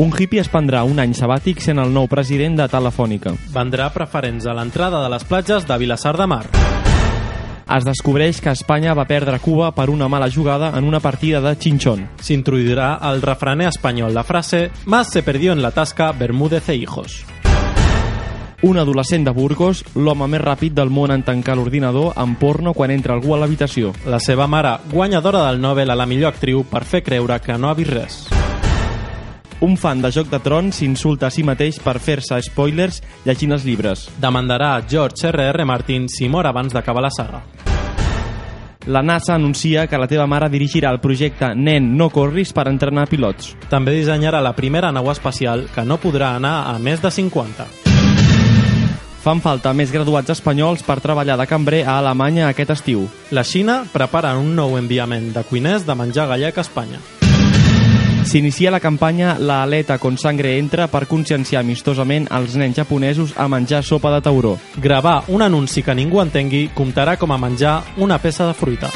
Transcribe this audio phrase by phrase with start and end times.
[0.00, 3.34] Un hippie es prendrà un any sabàtic sent el nou president de Telefònica.
[3.52, 6.46] Vendrà preferents a l'entrada de les platges de Vilassar de Mar.
[7.76, 11.52] Es descobreix que Espanya va perdre Cuba per una mala jugada en una partida de
[11.52, 12.06] xinxón.
[12.16, 17.26] S'introduirà el refraner espanyol la frase «Más se perdió en la tasca Bermúdez e hijos».
[18.62, 22.90] Un adolescent de Burgos, l'home més ràpid del món en tancar l'ordinador amb porno quan
[22.90, 23.92] entra algú a l'habitació.
[24.08, 27.68] La seva mare, guanyadora del Nobel a la millor actriu per fer creure que no
[27.68, 28.29] ha vist res.
[29.60, 33.66] Un fan de Joc de Trons s'insulta a si mateix per fer-se spoilers llegint els
[33.68, 34.06] llibres.
[34.16, 35.66] Demandarà George R.R.
[35.68, 37.42] Martin si mor abans d'acabar la saga.
[38.86, 43.04] La NASA anuncia que la teva mare dirigirà el projecte Nen, no corris per entrenar
[43.12, 43.52] pilots.
[43.68, 47.68] També dissenyarà la primera nau espacial que no podrà anar a més de 50.
[49.20, 53.04] Fan falta més graduats espanyols per treballar de cambrer a Alemanya aquest estiu.
[53.30, 57.19] La Xina prepara un nou enviament de cuiners de menjar gallec a Espanya.
[58.24, 63.48] S'inicia la campanya La aleta con sangre entra per conscienciar amistosament els nens japonesos a
[63.48, 64.58] menjar sopa de tauró.
[64.76, 68.92] Gravar un anunci que ningú entengui comptarà com a menjar una peça de fruita.